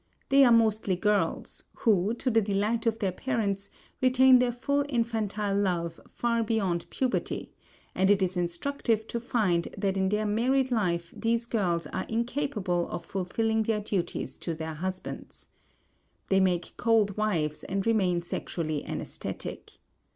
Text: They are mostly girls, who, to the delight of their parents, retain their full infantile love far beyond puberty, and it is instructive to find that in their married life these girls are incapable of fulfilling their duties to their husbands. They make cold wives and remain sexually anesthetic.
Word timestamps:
They 0.29 0.43
are 0.43 0.51
mostly 0.51 0.95
girls, 0.95 1.65
who, 1.75 2.15
to 2.15 2.31
the 2.31 2.41
delight 2.41 2.87
of 2.87 2.97
their 2.97 3.11
parents, 3.11 3.69
retain 4.01 4.39
their 4.39 4.51
full 4.51 4.83
infantile 4.89 5.55
love 5.55 6.01
far 6.09 6.41
beyond 6.41 6.89
puberty, 6.89 7.51
and 7.93 8.09
it 8.09 8.23
is 8.23 8.35
instructive 8.35 9.05
to 9.09 9.19
find 9.19 9.67
that 9.77 9.97
in 9.97 10.09
their 10.09 10.25
married 10.25 10.71
life 10.71 11.13
these 11.15 11.45
girls 11.45 11.85
are 11.85 12.07
incapable 12.09 12.89
of 12.89 13.05
fulfilling 13.05 13.61
their 13.61 13.79
duties 13.81 14.39
to 14.39 14.55
their 14.55 14.73
husbands. 14.73 15.49
They 16.29 16.39
make 16.39 16.73
cold 16.77 17.15
wives 17.15 17.63
and 17.63 17.85
remain 17.85 18.23
sexually 18.23 18.83
anesthetic. 18.83 19.73